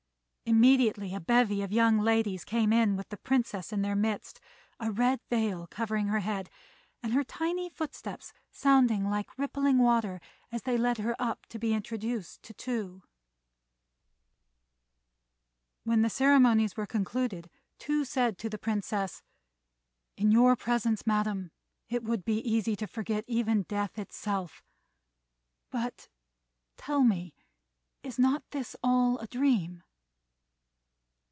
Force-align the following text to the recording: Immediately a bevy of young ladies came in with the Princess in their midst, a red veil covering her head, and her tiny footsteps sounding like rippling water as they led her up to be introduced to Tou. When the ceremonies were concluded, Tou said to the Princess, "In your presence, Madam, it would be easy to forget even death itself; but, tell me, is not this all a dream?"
Immediately 0.43 1.15
a 1.15 1.21
bevy 1.21 1.61
of 1.61 1.71
young 1.71 1.97
ladies 1.99 2.43
came 2.43 2.73
in 2.73 2.97
with 2.97 3.07
the 3.07 3.15
Princess 3.15 3.71
in 3.71 3.83
their 3.83 3.95
midst, 3.95 4.41
a 4.81 4.91
red 4.91 5.21
veil 5.29 5.65
covering 5.65 6.07
her 6.07 6.19
head, 6.19 6.49
and 7.01 7.13
her 7.13 7.23
tiny 7.23 7.69
footsteps 7.69 8.33
sounding 8.51 9.09
like 9.09 9.37
rippling 9.37 9.77
water 9.77 10.19
as 10.51 10.63
they 10.63 10.77
led 10.77 10.97
her 10.97 11.15
up 11.17 11.45
to 11.45 11.57
be 11.57 11.73
introduced 11.73 12.43
to 12.43 12.53
Tou. 12.53 13.01
When 15.85 16.01
the 16.01 16.09
ceremonies 16.09 16.75
were 16.75 16.85
concluded, 16.85 17.49
Tou 17.79 18.03
said 18.03 18.37
to 18.39 18.49
the 18.49 18.57
Princess, 18.59 19.23
"In 20.17 20.31
your 20.31 20.57
presence, 20.57 21.07
Madam, 21.07 21.51
it 21.87 22.03
would 22.03 22.25
be 22.25 22.39
easy 22.47 22.75
to 22.75 22.87
forget 22.87 23.23
even 23.25 23.63
death 23.63 23.97
itself; 23.97 24.61
but, 25.69 26.09
tell 26.75 27.05
me, 27.05 27.33
is 28.03 28.19
not 28.19 28.43
this 28.51 28.75
all 28.83 29.17
a 29.19 29.27
dream?" 29.27 29.83